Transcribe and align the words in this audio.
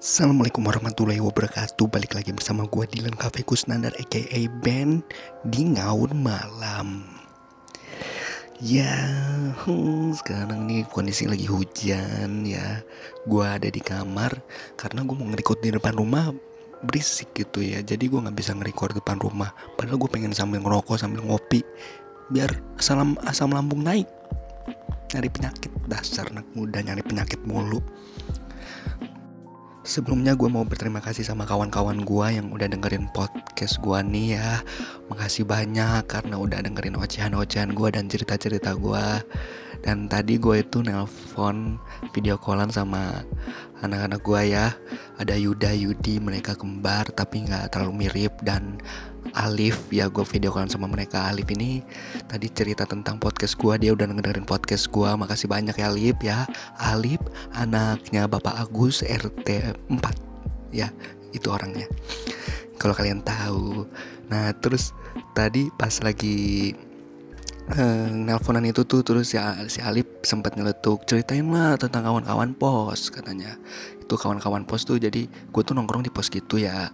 Assalamualaikum 0.00 0.64
warahmatullahi 0.64 1.20
wabarakatuh. 1.20 1.92
Balik 1.92 2.16
lagi 2.16 2.32
bersama 2.32 2.64
gue 2.64 2.88
Dylan 2.88 3.12
Cafe 3.20 3.44
Kusnandar 3.44 3.92
aka 4.00 4.48
Ben 4.64 5.04
Di 5.44 5.76
Ngaun 5.76 6.16
Malam. 6.16 7.04
Ya 8.64 8.96
hmm, 9.60 10.16
Sekarang 10.16 10.64
nih 10.64 10.88
kondisi 10.88 11.28
lagi 11.28 11.44
hujan 11.44 12.48
ya. 12.48 12.80
Gue 13.28 13.44
ada 13.44 13.68
di 13.68 13.76
kamar 13.76 14.40
Karena 14.80 15.04
gue 15.04 15.12
mau 15.12 15.28
ngerekod 15.28 15.60
di 15.60 15.68
depan 15.68 15.92
rumah 15.92 16.32
Berisik 16.80 17.36
gitu 17.36 17.60
ya. 17.60 17.84
Jadi 17.84 18.08
gue 18.08 18.24
gak 18.24 18.32
bisa 18.40 18.56
ngerekord 18.56 18.96
depan 18.96 19.20
rumah. 19.20 19.52
Padahal 19.76 20.00
gue 20.00 20.08
pengen 20.08 20.32
sambil 20.32 20.64
ngerokok 20.64 20.96
sambil 20.96 21.28
ngopi 21.28 21.60
Biar 22.32 22.48
asam, 22.80 23.20
asam 23.28 23.52
lambung 23.52 23.84
naik. 23.84 24.08
Nyari 25.12 25.28
penyakit 25.28 25.68
Dasar 25.84 26.32
anak 26.32 26.48
muda 26.56 26.80
nyari 26.80 27.04
penyakit 27.04 27.44
mulu 27.44 27.84
Sebelumnya 29.80 30.36
gue 30.36 30.44
mau 30.52 30.60
berterima 30.60 31.00
kasih 31.00 31.24
sama 31.24 31.48
kawan-kawan 31.48 32.04
gue 32.04 32.26
yang 32.36 32.52
udah 32.52 32.68
dengerin 32.68 33.08
podcast 33.16 33.80
gue 33.80 33.96
nih 33.96 34.36
ya. 34.36 34.60
Makasih 35.08 35.48
banyak 35.48 36.04
karena 36.04 36.36
udah 36.36 36.60
dengerin 36.60 37.00
ocehan-ocehan 37.00 37.72
gue 37.72 37.88
dan 37.88 38.04
cerita-cerita 38.04 38.76
gue 38.76 39.06
Dan 39.80 40.08
tadi 40.12 40.36
gue 40.36 40.60
itu 40.60 40.84
nelpon 40.84 41.80
video 42.12 42.36
callan 42.36 42.68
sama 42.68 43.24
anak-anak 43.80 44.20
gue 44.20 44.42
ya. 44.52 44.72
Ada 45.16 45.36
Yuda, 45.36 45.72
Yudi, 45.72 46.20
mereka 46.20 46.56
kembar 46.56 47.08
tapi 47.12 47.48
gak 47.48 47.72
terlalu 47.72 48.06
mirip. 48.06 48.36
Dan 48.44 48.80
Alif 49.36 49.86
ya 49.94 50.10
gue 50.10 50.24
video 50.26 50.52
callan 50.52 50.68
sama 50.68 50.84
mereka. 50.88 51.28
Alif 51.28 51.48
ini 51.52 51.80
tadi 52.28 52.50
cerita 52.50 52.82
tentang 52.88 53.20
podcast 53.22 53.54
gue 53.54 53.74
Dia 53.78 53.92
udah 53.94 54.10
dengerin 54.10 54.48
podcast 54.48 54.90
gue 54.90 55.06
Makasih 55.06 55.46
banyak 55.46 55.76
ya 55.76 55.86
Alif 55.88 56.16
ya. 56.20 56.38
Alif 56.80 57.20
anaknya 57.54 58.26
Bapak 58.26 58.56
Agus 58.68 59.00
RT 59.06 59.76
4 59.86 60.74
Ya 60.74 60.90
itu 61.30 61.46
orangnya. 61.50 61.86
Kalau 62.80 62.94
kalian 62.96 63.22
tahu. 63.22 63.86
Nah 64.30 64.50
terus 64.58 64.94
tadi 65.34 65.70
pas 65.78 65.94
lagi 66.02 66.74
uh, 67.76 68.08
nelponan 68.10 68.66
itu 68.66 68.82
tuh 68.82 69.06
terus 69.06 69.34
ya 69.34 69.54
si 69.70 69.78
Alif 69.82 70.06
sempat 70.26 70.58
nyeletuk 70.58 71.06
ceritain 71.06 71.46
lah 71.50 71.78
tentang 71.78 72.06
kawan-kawan 72.06 72.54
pos 72.56 73.10
katanya. 73.10 73.54
Itu 74.02 74.18
kawan-kawan 74.18 74.66
pos 74.66 74.82
tuh 74.82 74.98
jadi 74.98 75.26
gue 75.26 75.62
tuh 75.62 75.74
nongkrong 75.74 76.06
di 76.06 76.10
pos 76.10 76.26
gitu 76.30 76.58
ya. 76.58 76.90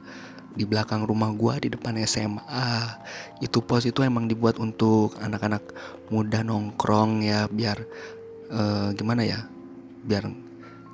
Di 0.57 0.65
belakang 0.65 1.05
rumah 1.05 1.29
gua 1.37 1.61
di 1.61 1.69
depan 1.69 2.01
SMA 2.09 2.69
itu 3.45 3.61
pos 3.61 3.85
itu 3.85 4.01
emang 4.01 4.25
dibuat 4.25 4.57
untuk 4.57 5.13
anak-anak 5.21 5.61
muda 6.09 6.41
nongkrong 6.41 7.29
ya 7.29 7.45
biar 7.45 7.77
uh, 8.49 8.89
gimana 8.97 9.21
ya 9.29 9.45
biar 10.09 10.25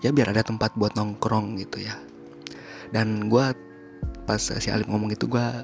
ya 0.03 0.11
biar 0.11 0.35
ada 0.35 0.43
tempat 0.43 0.75
buat 0.75 0.99
nongkrong 0.99 1.63
gitu 1.63 1.79
ya. 1.79 1.95
Dan 2.91 3.31
gua 3.31 3.55
pas 4.27 4.43
si 4.43 4.67
Alif 4.67 4.91
ngomong 4.91 5.15
itu 5.15 5.31
gua 5.31 5.63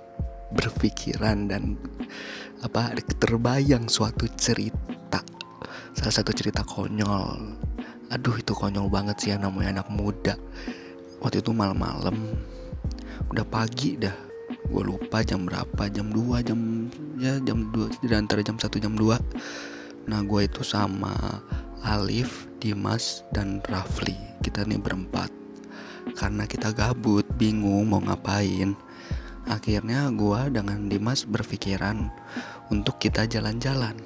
berpikiran 0.55 1.51
dan 1.51 1.75
apa 2.63 2.95
terbayang 3.19 3.87
suatu 3.87 4.27
cerita. 4.35 5.23
Salah 5.95 6.15
satu 6.15 6.31
cerita 6.35 6.67
konyol. 6.67 7.55
Aduh 8.11 8.37
itu 8.41 8.55
konyol 8.55 8.91
banget 8.91 9.17
sih 9.21 9.31
ya 9.35 9.37
namanya 9.39 9.83
anak 9.83 9.89
muda. 9.93 10.35
Waktu 11.23 11.43
itu 11.43 11.51
malam-malam. 11.55 12.15
Udah 13.31 13.47
pagi 13.47 13.99
dah. 13.99 14.15
Gue 14.69 14.83
lupa 14.85 15.25
jam 15.25 15.49
berapa 15.49 15.89
jam 15.89 16.13
2 16.13 16.45
jam 16.45 16.61
ya 17.17 17.41
jam 17.41 17.73
2 17.73 18.05
di 18.05 18.13
antara 18.13 18.45
jam 18.45 18.61
1 18.61 18.69
jam 18.81 18.93
2 18.97 20.09
nah 20.09 20.25
gue 20.25 20.45
itu 20.45 20.65
sama 20.65 21.13
Alif 21.85 22.49
Dimas 22.59 23.23
dan 23.31 23.61
Rafli. 23.69 24.17
Kita 24.41 24.65
nih 24.65 24.81
berempat. 24.81 25.31
Karena 26.17 26.49
kita 26.49 26.73
gabut 26.73 27.29
bingung 27.37 27.93
mau 27.93 28.01
ngapain 28.01 28.73
akhirnya 29.49 30.13
gue 30.13 30.53
dengan 30.53 30.87
Dimas 30.87 31.25
berpikiran 31.25 32.13
untuk 32.69 33.01
kita 33.01 33.25
jalan-jalan. 33.25 33.97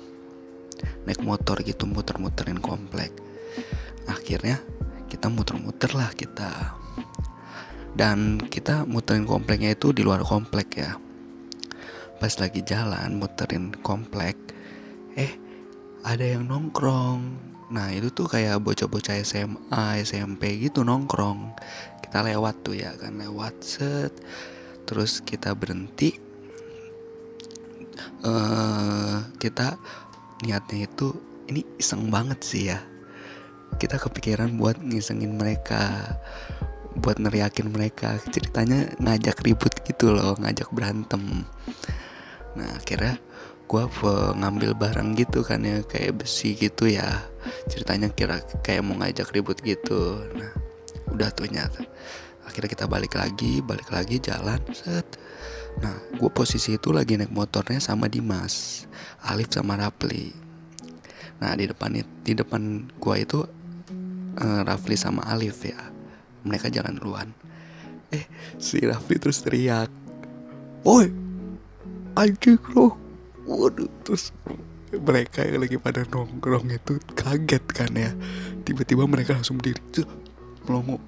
Naik 1.07 1.23
motor 1.23 1.59
gitu 1.67 1.87
muter-muterin 1.87 2.63
komplek. 2.63 3.11
Akhirnya 4.07 4.63
kita 5.11 5.27
muter-muter 5.29 5.93
lah 5.95 6.11
kita. 6.15 6.79
Dan 7.93 8.41
kita 8.41 8.89
muterin 8.89 9.29
kompleknya 9.29 9.77
itu 9.77 9.93
di 9.93 10.01
luar 10.01 10.25
komplek 10.25 10.81
ya. 10.81 10.97
Pas 12.17 12.33
lagi 12.39 12.63
jalan 12.63 13.19
muterin 13.19 13.75
komplek 13.83 14.39
eh 15.19 15.37
ada 16.07 16.25
yang 16.25 16.49
nongkrong. 16.49 17.21
Nah 17.75 17.93
itu 17.93 18.09
tuh 18.15 18.31
kayak 18.31 18.63
bocah-bocah 18.65 19.21
SMA 19.27 20.01
SMP 20.07 20.57
gitu 20.63 20.87
nongkrong. 20.87 21.53
Kita 22.01 22.25
lewat 22.25 22.65
tuh 22.65 22.79
ya 22.79 22.95
kan 22.97 23.21
lewat 23.21 23.55
set 23.61 24.15
terus 24.93 25.25
kita 25.25 25.57
berhenti 25.57 26.13
uh, 28.29 29.25
kita 29.41 29.81
niatnya 30.45 30.85
itu 30.85 31.17
ini 31.49 31.65
iseng 31.81 32.13
banget 32.13 32.45
sih 32.45 32.69
ya. 32.69 32.77
Kita 33.81 33.97
kepikiran 33.97 34.61
buat 34.61 34.77
ngisengin 34.85 35.41
mereka 35.41 36.13
buat 36.93 37.17
neriakin 37.17 37.73
mereka. 37.73 38.21
Ceritanya 38.29 38.93
ngajak 39.01 39.41
ribut 39.41 39.73
gitu 39.81 40.13
loh 40.13 40.37
ngajak 40.37 40.69
berantem. 40.77 41.49
Nah 42.53 42.77
akhirnya 42.77 43.17
gue 43.65 43.85
ngambil 44.37 44.77
barang 44.77 45.17
gitu 45.17 45.41
kan 45.41 45.65
ya 45.65 45.81
kayak 45.89 46.21
besi 46.21 46.53
gitu 46.53 46.85
ya. 46.85 47.09
Ceritanya 47.73 48.13
kira 48.13 48.45
kayak 48.61 48.85
mau 48.85 49.01
ngajak 49.01 49.33
ribut 49.33 49.57
gitu. 49.65 50.21
Nah 50.37 50.53
udah 51.09 51.33
tuh 51.33 51.49
nyata 51.49 51.81
akhirnya 52.47 52.71
kita 52.71 52.87
balik 52.91 53.15
lagi 53.17 53.63
balik 53.63 53.89
lagi 53.91 54.19
jalan 54.19 54.61
set. 54.75 55.07
Nah 55.81 55.97
gue 56.17 56.31
posisi 56.31 56.77
itu 56.77 56.93
lagi 56.93 57.17
naik 57.17 57.33
motornya 57.33 57.81
sama 57.81 58.05
Dimas 58.11 58.85
Alif 59.25 59.55
sama 59.55 59.81
Rapli 59.81 60.43
nah 61.43 61.59
di 61.59 61.67
depan 61.67 61.91
di 62.23 62.33
depan 62.39 62.87
gue 63.03 63.17
itu 63.19 63.43
uh, 64.39 64.61
Rafli 64.63 64.95
sama 64.95 65.27
Alif 65.27 65.67
ya. 65.67 65.79
Mereka 66.47 66.71
jalan 66.71 67.03
duluan. 67.03 67.29
Eh 68.15 68.27
si 68.63 68.79
Rafli 68.79 69.19
terus 69.19 69.43
teriak 69.43 69.91
woi 70.87 71.11
anjing 72.19 72.59
lo 72.75 72.95
waduh 73.47 73.91
terus 74.03 74.35
mereka 74.93 75.43
yang 75.43 75.65
lagi 75.65 75.81
pada 75.81 76.05
nongkrong 76.07 76.69
itu 76.71 77.03
kaget 77.19 77.65
kan 77.75 77.91
ya. 77.97 78.15
Tiba-tiba 78.63 79.03
mereka 79.11 79.35
langsung 79.35 79.59
berdiri 79.59 80.07
melongo 80.63 81.03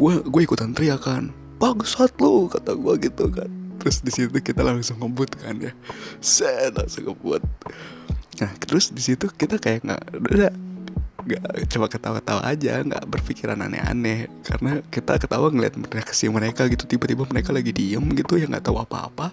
gue 0.00 0.14
gue 0.24 0.40
ikutan 0.44 0.72
teriak 0.72 1.04
kan 1.04 1.32
bangsat 1.62 2.10
lo 2.18 2.50
kata 2.50 2.74
gue 2.74 2.94
gitu 3.06 3.30
kan. 3.30 3.46
Terus 3.78 4.02
di 4.02 4.10
situ 4.10 4.34
kita 4.42 4.66
langsung 4.66 4.98
ngebut 4.98 5.30
kan 5.38 5.54
ya. 5.62 5.70
Saya 6.18 6.74
langsung 6.74 7.06
ngebut. 7.06 7.42
Nah 8.42 8.50
terus 8.58 8.90
di 8.90 8.98
situ 8.98 9.30
kita 9.30 9.62
kayak 9.62 9.86
nggak 9.86 10.02
udah 10.18 10.52
nggak 11.22 11.70
coba 11.70 11.86
ketawa-ketawa 11.86 12.42
aja 12.42 12.82
nggak 12.82 13.04
berpikiran 13.06 13.62
aneh-aneh. 13.62 14.26
Karena 14.42 14.82
kita 14.90 15.22
ketawa 15.22 15.54
ngeliat 15.54 15.78
reaksi 15.86 16.26
mereka 16.26 16.66
gitu 16.66 16.82
tiba-tiba 16.82 17.22
mereka 17.30 17.54
lagi 17.54 17.70
diem 17.70 18.02
gitu 18.18 18.42
ya 18.42 18.50
nggak 18.50 18.66
tahu 18.66 18.82
apa-apa. 18.82 19.30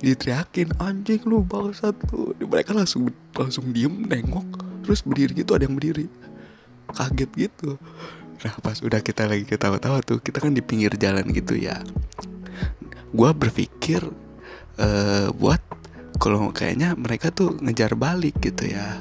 Diteriakin 0.00 0.80
anjing 0.80 1.28
lu 1.28 1.44
bangsat 1.44 1.92
lu. 2.08 2.32
Mereka 2.40 2.72
langsung 2.72 3.12
langsung 3.36 3.68
diem 3.68 3.92
nengok. 4.08 4.64
Terus 4.88 5.04
berdiri 5.04 5.44
gitu 5.44 5.52
ada 5.52 5.68
yang 5.68 5.76
berdiri. 5.76 6.08
Kaget 6.88 7.30
gitu 7.36 7.76
nah 8.42 8.54
pas 8.58 8.76
udah 8.82 9.00
kita 9.04 9.28
lagi 9.28 9.46
ketawa-tawa 9.46 10.02
tuh 10.02 10.18
kita 10.18 10.42
kan 10.42 10.52
di 10.56 10.64
pinggir 10.64 10.96
jalan 10.98 11.24
gitu 11.30 11.54
ya. 11.54 11.78
Gue 13.14 13.30
berpikir 13.30 14.02
uh, 14.80 15.28
buat 15.38 15.62
kalau 16.18 16.50
kayaknya 16.50 16.98
mereka 16.98 17.30
tuh 17.30 17.54
ngejar 17.62 17.94
balik 17.94 18.40
gitu 18.42 18.66
ya. 18.66 18.98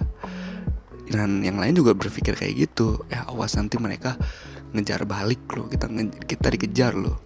Dan 1.10 1.42
yang 1.42 1.58
lain 1.58 1.78
juga 1.78 1.98
berpikir 1.98 2.38
kayak 2.38 2.70
gitu. 2.70 3.02
Ya 3.10 3.26
awas 3.26 3.58
nanti 3.58 3.82
mereka 3.82 4.20
ngejar 4.74 5.06
balik 5.10 5.42
loh 5.54 5.66
kita 5.66 5.90
kita 6.30 6.48
dikejar 6.54 6.94
loh. 6.94 7.18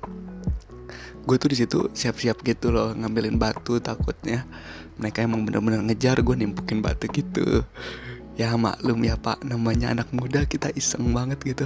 Gue 1.27 1.35
tuh 1.35 1.51
di 1.51 1.59
situ 1.59 1.91
siap-siap 1.91 2.39
gitu 2.47 2.71
loh 2.71 2.95
ngambilin 2.95 3.35
batu 3.35 3.83
takutnya 3.83 4.47
mereka 4.97 5.21
emang 5.21 5.45
bener-bener 5.45 5.85
ngejar 5.85 6.19
gue 6.25 6.35
nimpukin 6.35 6.81
batu 6.81 7.05
gitu 7.11 7.63
ya 8.37 8.53
maklum 8.55 9.01
ya 9.03 9.17
pak. 9.17 9.41
Namanya 9.43 9.91
anak 9.91 10.13
muda 10.13 10.45
kita 10.45 10.69
iseng 10.77 11.11
banget 11.11 11.41
gitu. 11.43 11.65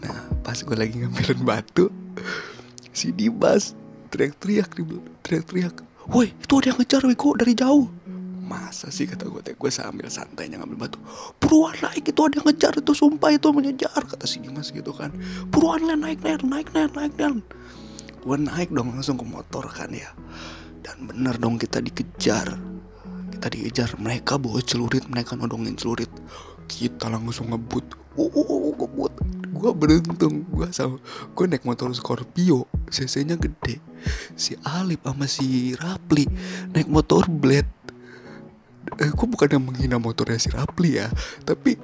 Nah 0.00 0.32
pas 0.40 0.56
gue 0.56 0.74
lagi 0.74 0.96
ngambilin 0.96 1.44
batu 1.44 1.92
si 2.96 3.12
Dimas 3.14 3.76
teriak-teriak 4.08 4.74
teriak-teriak 5.22 5.84
woi 6.08 6.32
itu 6.32 6.54
ada 6.58 6.72
yang 6.72 6.78
ngejar 6.80 7.02
Wiko 7.04 7.36
dari 7.36 7.52
jauh? 7.52 7.86
Masa 8.48 8.88
sih 8.88 9.04
kata 9.04 9.28
gue 9.28 9.44
gue 9.44 9.70
sambil 9.70 10.08
santainya 10.08 10.56
ngambil 10.56 10.88
batu. 10.88 10.98
Buruan 11.36 11.76
naik 11.84 12.08
itu 12.08 12.20
ada 12.24 12.40
yang 12.40 12.46
ngejar 12.48 12.72
itu 12.80 12.92
sumpah 12.96 13.30
itu 13.36 13.52
mengejar 13.52 14.00
kata 14.00 14.24
si 14.24 14.40
Dimas 14.40 14.72
gitu 14.72 14.96
kan. 14.96 15.12
Buruan 15.52 15.84
len 15.84 16.00
naik 16.00 16.24
len 16.24 16.40
naik 16.48 16.72
len 16.72 16.88
naik 16.96 17.12
len. 17.20 17.44
Gue 18.24 18.36
naik 18.40 18.72
dong 18.72 18.96
langsung 18.96 19.20
ke 19.20 19.26
motor 19.28 19.68
kan 19.68 19.92
ya. 19.92 20.08
Dan 20.80 21.04
bener 21.04 21.36
dong 21.36 21.60
kita 21.60 21.84
dikejar 21.84 22.56
kita 23.38 23.54
dikejar 23.54 23.94
mereka 24.02 24.34
bawa 24.34 24.58
celurit 24.58 25.06
mereka 25.06 25.38
nodongin 25.38 25.78
celurit. 25.78 26.10
Kita 26.66 27.06
langsung 27.06 27.54
ngebut. 27.54 27.86
Uh, 28.18 28.26
uh, 28.26 28.42
uh 28.50 28.74
ngebut. 28.74 29.14
Gue 29.54 29.70
beruntung 29.70 30.42
gue 30.50 30.66
sama 30.74 30.98
gue 31.38 31.44
naik 31.46 31.62
motor 31.62 31.86
Scorpio 31.94 32.66
cc 32.90 33.22
nya 33.22 33.38
gede. 33.38 33.78
Si 34.34 34.58
Alip 34.66 35.06
sama 35.06 35.30
si 35.30 35.70
Rapli 35.78 36.26
naik 36.74 36.90
motor 36.90 37.30
Blade. 37.30 37.70
Eh, 38.98 39.14
gue 39.14 39.26
bukan 39.30 39.46
yang 39.54 39.62
menghina 39.62 40.02
motornya 40.02 40.42
si 40.42 40.50
Rapli 40.50 40.98
ya 40.98 41.06
tapi 41.46 41.78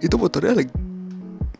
itu 0.00 0.16
motornya 0.16 0.64
lagi 0.64 0.72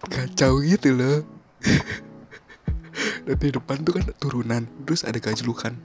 kacau 0.09 0.65
gitu 0.65 0.97
loh. 0.97 1.21
Dan 3.29 3.37
di 3.37 3.53
depan 3.53 3.85
tuh 3.85 4.01
kan 4.01 4.05
turunan 4.17 4.65
terus 4.89 5.05
ada 5.05 5.21
gajlukan 5.21 5.77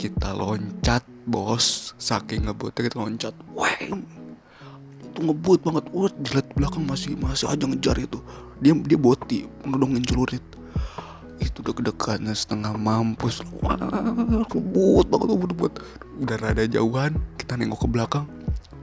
kita 0.00 0.32
loncat 0.32 1.04
bos. 1.28 1.92
Saking 2.00 2.48
ngebutnya 2.48 2.88
kita 2.88 2.96
loncat. 2.96 3.34
Weng. 3.52 4.00
Itu 5.04 5.18
ngebut 5.20 5.60
banget. 5.60 5.84
Wah 5.92 6.08
dilihat 6.16 6.48
belakang 6.56 6.88
masih 6.88 7.20
masih 7.20 7.52
aja 7.52 7.64
ngejar 7.68 8.00
itu. 8.00 8.16
Dia 8.64 8.72
dia 8.72 8.96
boti 8.96 9.44
nodongin 9.68 10.00
celurit. 10.00 10.40
Itu 11.36 11.60
udah 11.60 11.76
kedekannya 11.76 12.32
setengah 12.32 12.72
mampus. 12.80 13.44
Wah 13.60 13.76
ngebut 14.48 15.06
banget 15.12 15.26
ngebut 15.28 15.50
ngebut. 15.52 15.72
Udah 16.24 16.36
rada 16.40 16.64
jauhan 16.64 17.20
kita 17.36 17.60
nengok 17.60 17.84
ke 17.84 17.88
belakang. 17.92 18.24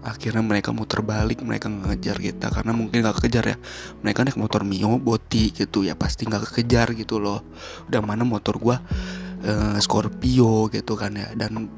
Akhirnya 0.06 0.46
mereka 0.46 0.70
muter 0.70 1.02
balik 1.02 1.42
mereka 1.42 1.66
ngejar 1.66 2.22
kita. 2.22 2.54
Karena 2.54 2.78
mungkin 2.78 3.02
gak 3.02 3.26
kejar 3.26 3.44
ya. 3.44 3.58
Mereka 4.06 4.22
naik 4.22 4.38
motor 4.38 4.62
mio 4.62 5.02
boti 5.02 5.50
gitu 5.50 5.82
ya. 5.82 5.98
Pasti 5.98 6.30
nggak 6.30 6.62
kejar 6.62 6.94
gitu 6.94 7.18
loh. 7.18 7.42
Udah 7.90 8.06
mana 8.06 8.22
motor 8.22 8.62
gua 8.62 8.78
uh, 9.44 9.78
Scorpio 9.82 10.72
gitu 10.72 10.94
kan 10.96 11.14
ya. 11.14 11.30
Dan 11.38 11.70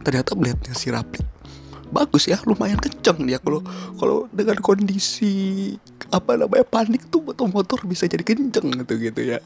ternyata 0.00 0.32
blade-nya 0.32 0.72
si 0.72 0.88
Rapid 0.88 1.40
bagus 1.90 2.30
ya 2.30 2.38
lumayan 2.46 2.78
kenceng 2.78 3.26
dia. 3.26 3.42
Kalau 3.42 3.60
kalau 3.98 4.30
dengan 4.30 4.56
kondisi 4.62 5.74
apa 6.10 6.38
namanya 6.38 6.66
panik 6.66 7.10
tuh 7.10 7.22
motor-motor 7.22 7.84
bisa 7.86 8.06
jadi 8.06 8.22
kenceng 8.22 8.70
gitu 8.86 8.94
gitu 8.96 9.20
ya. 9.36 9.38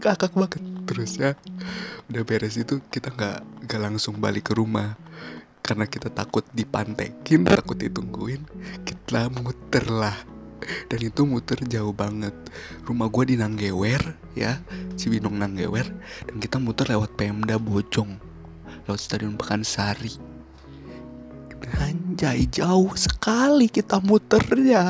Kakak 0.00 0.32
banget. 0.36 0.60
Terus 0.88 1.20
ya 1.20 1.36
udah 2.10 2.22
beres 2.26 2.56
itu 2.56 2.80
kita 2.90 3.12
nggak 3.12 3.68
nggak 3.68 3.80
langsung 3.80 4.18
balik 4.18 4.50
ke 4.50 4.52
rumah. 4.56 4.96
Karena 5.60 5.86
kita 5.86 6.08
takut 6.10 6.42
dipantekin 6.56 7.46
takut 7.46 7.76
ditungguin 7.76 8.42
kita 8.82 9.28
muter 9.30 9.86
lah 9.86 10.16
dan 10.88 11.00
itu 11.00 11.22
muter 11.26 11.58
jauh 11.66 11.94
banget. 11.94 12.32
Rumah 12.84 13.08
gue 13.08 13.24
di 13.32 13.36
Nanggewer 13.38 14.02
ya. 14.34 14.60
Cibinong 14.96 15.36
Nanggewer. 15.38 15.86
Dan 16.28 16.36
kita 16.38 16.60
muter 16.60 16.88
lewat 16.90 17.16
Pemda 17.16 17.56
Bojong. 17.56 18.16
Lewat 18.88 19.00
Stadion 19.00 19.36
Pekansari. 19.38 20.16
Anjay 21.78 22.48
jauh 22.48 22.92
sekali 22.96 23.68
kita 23.68 24.00
muternya. 24.00 24.82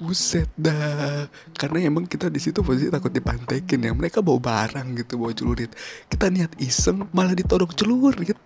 Buset 0.00 0.48
dah. 0.56 1.28
Karena 1.56 1.84
emang 1.84 2.08
kita 2.08 2.32
di 2.32 2.40
situ 2.40 2.64
posisi 2.64 2.88
takut 2.88 3.12
dipantekin 3.12 3.84
ya. 3.84 3.92
Mereka 3.92 4.24
bawa 4.24 4.40
barang 4.40 4.96
gitu 4.96 5.20
Bawa 5.20 5.32
celurit. 5.36 5.72
Kita 6.08 6.32
niat 6.32 6.56
iseng 6.56 7.04
Malah 7.12 7.36
ditodong 7.36 7.72
celurit. 7.76 8.36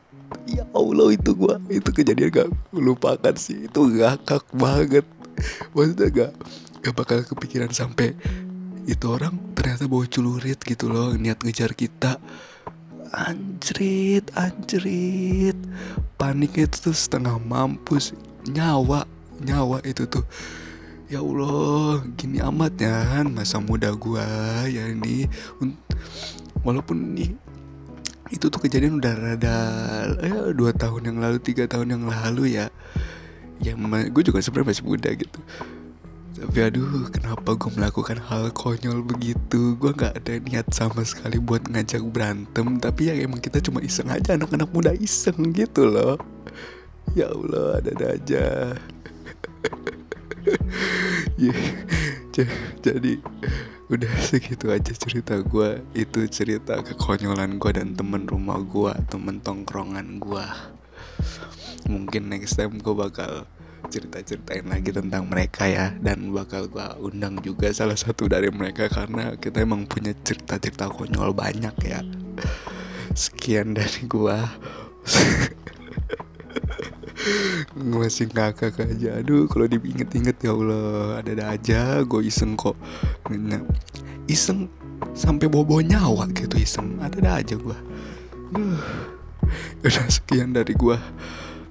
Ya 0.51 0.67
Allah 0.75 1.15
itu 1.15 1.31
gua. 1.37 1.63
Itu 1.71 1.95
kejadian 1.95 2.33
gak 2.33 2.49
lupakan 2.75 3.35
sih. 3.39 3.71
Itu 3.71 3.87
ngakak 3.87 4.51
banget 4.51 5.07
maksudnya 5.73 6.09
gak 6.11 6.33
gak 6.85 6.95
bakal 6.95 7.19
kepikiran 7.25 7.73
sampai 7.73 8.13
itu 8.85 9.07
orang 9.09 9.41
ternyata 9.57 9.89
bawa 9.89 10.05
celurit 10.05 10.61
gitu 10.61 10.93
loh 10.93 11.17
niat 11.17 11.41
ngejar 11.41 11.73
kita. 11.73 12.21
Anjrit 13.15 14.29
anjrit. 14.37 15.57
Paniknya 16.21 16.69
itu 16.69 16.91
tuh 16.91 16.97
setengah 16.97 17.41
mampus. 17.41 18.13
Nyawa 18.45 19.09
nyawa 19.41 19.81
itu 19.89 20.05
tuh. 20.05 20.27
Ya 21.09 21.25
Allah 21.25 22.05
gini 22.19 22.45
amat 22.45 22.75
ya 22.77 23.25
masa 23.25 23.57
muda 23.57 23.89
gua 23.97 24.27
ya 24.69 24.85
ini. 24.91 25.25
Walaupun 26.61 27.17
nih 27.17 27.33
itu 28.33 28.49
tuh 28.49 28.61
kejadian 28.61 28.99
udah 28.99 29.15
rada 29.15 29.59
ya 30.19 30.51
dua 30.57 30.73
tahun 30.73 31.13
yang 31.13 31.19
lalu 31.21 31.39
tiga 31.39 31.69
tahun 31.69 31.93
yang 31.93 32.05
lalu 32.09 32.57
ya 32.57 32.73
ya 33.63 33.75
gue 34.11 34.23
juga 34.25 34.39
sebenarnya 34.43 34.71
masih 34.75 34.85
muda 34.87 35.11
gitu. 35.15 35.41
Tapi 36.35 36.59
aduh 36.67 37.07
kenapa 37.15 37.55
gue 37.55 37.71
melakukan 37.71 38.19
hal 38.19 38.51
konyol 38.51 39.07
begitu? 39.07 39.79
Gue 39.79 39.95
nggak 39.95 40.19
ada 40.19 40.35
niat 40.43 40.67
sama 40.75 41.07
sekali 41.07 41.39
buat 41.39 41.71
ngajak 41.71 42.03
berantem. 42.11 42.83
Tapi 42.83 43.11
ya 43.11 43.15
emang 43.23 43.39
kita 43.39 43.63
cuma 43.63 43.79
iseng 43.81 44.11
aja 44.11 44.35
anak-anak 44.35 44.69
muda 44.75 44.93
iseng 44.99 45.55
gitu 45.55 45.87
loh. 45.87 46.19
Ya 47.15 47.31
Allah 47.31 47.79
ada-ada 47.79 48.07
aja. 48.19 48.45
Yeah. 51.35 51.57
jadi 52.85 53.17
udah 53.89 54.13
segitu 54.21 54.73
aja 54.73 54.93
cerita 54.93 55.41
gue 55.41 55.81
itu 55.97 56.25
cerita 56.29 56.81
kekonyolan 56.85 57.57
gue 57.57 57.71
dan 57.73 57.93
temen 57.93 58.29
rumah 58.29 58.61
gue 58.61 58.93
temen 59.09 59.41
tongkrongan 59.41 60.21
gue 60.21 60.47
mungkin 61.89 62.33
next 62.33 62.57
time 62.57 62.81
gue 62.81 62.95
bakal 62.95 63.49
cerita-ceritain 63.89 64.65
lagi 64.65 64.91
tentang 64.91 65.29
mereka 65.29 65.69
ya. 65.69 65.93
Dan 66.01 66.33
bakal 66.33 66.69
gue 66.69 66.87
undang 67.01 67.39
juga 67.45 67.71
salah 67.71 67.97
satu 67.97 68.29
dari 68.29 68.49
mereka 68.49 68.89
karena 68.89 69.37
kita 69.37 69.65
emang 69.65 69.85
punya 69.85 70.17
cerita-cerita 70.25 70.89
konyol 70.89 71.37
banyak 71.37 71.77
ya. 71.85 72.01
Sekian 73.15 73.77
dari 73.77 74.09
gue 74.09 74.39
masih 78.01 78.29
ngakak 78.33 78.81
aja. 78.81 79.21
Aduh 79.21 79.47
kalau 79.47 79.69
diinget-inget 79.69 80.41
ya 80.41 80.53
Allah. 80.57 81.21
Ada-ada 81.21 81.45
aja 81.55 81.81
gue 82.03 82.21
iseng 82.25 82.57
kok. 82.57 82.77
Iseng 84.27 84.67
sampai 85.13 85.47
bobo 85.47 85.79
nyawa 85.85 86.27
gitu 86.33 86.57
iseng. 86.57 86.99
Ada-ada 86.99 87.45
aja 87.45 87.55
gue 87.61 87.79
udah 89.85 90.09
sekian 90.09 90.57
dari 90.57 90.73
gue 90.73 90.97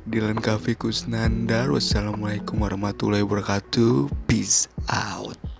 Dilan 0.04 0.36
Kafi 0.36 0.76
Kusnandar. 0.76 1.72
Wassalamualaikum 1.72 2.60
warahmatullahi 2.60 3.24
wabarakatuh. 3.24 4.12
Peace 4.28 4.68
out 4.92 5.53